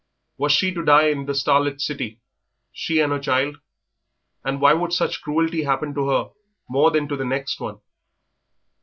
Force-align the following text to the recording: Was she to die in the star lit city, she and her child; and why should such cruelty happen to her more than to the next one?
Was 0.39 0.51
she 0.51 0.73
to 0.73 0.83
die 0.83 1.09
in 1.09 1.27
the 1.27 1.35
star 1.35 1.61
lit 1.61 1.79
city, 1.79 2.21
she 2.71 2.99
and 3.01 3.11
her 3.11 3.19
child; 3.19 3.59
and 4.43 4.59
why 4.59 4.73
should 4.73 4.93
such 4.93 5.21
cruelty 5.21 5.61
happen 5.61 5.93
to 5.93 6.07
her 6.09 6.29
more 6.67 6.89
than 6.89 7.07
to 7.07 7.15
the 7.15 7.23
next 7.23 7.59
one? 7.59 7.81